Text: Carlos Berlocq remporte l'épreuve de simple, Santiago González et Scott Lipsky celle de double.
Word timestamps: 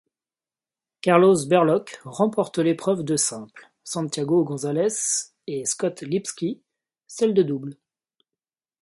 Carlos 1.01 1.45
Berlocq 1.47 1.99
remporte 2.05 2.57
l'épreuve 2.57 3.03
de 3.03 3.15
simple, 3.15 3.71
Santiago 3.83 4.43
González 4.43 5.29
et 5.45 5.63
Scott 5.65 6.01
Lipsky 6.01 6.59
celle 7.05 7.35
de 7.35 7.43
double. 7.43 7.77